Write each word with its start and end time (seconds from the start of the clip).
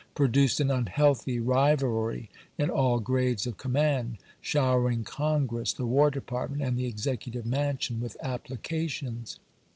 produced 0.15 0.59
an 0.59 0.71
unhealthy 0.71 1.39
rivalry 1.39 2.27
in 2.57 2.71
all 2.71 2.99
grades 2.99 3.45
of 3.45 3.57
com 3.57 3.73
mand, 3.73 4.17
showering 4.41 5.03
Congress, 5.03 5.73
the 5.73 5.85
War 5.85 6.09
Department, 6.09 6.63
and 6.63 6.75
the 6.75 6.87
Executive 6.87 7.45
Mansion 7.45 8.01
with 8.01 8.17
applications. 8.23 9.37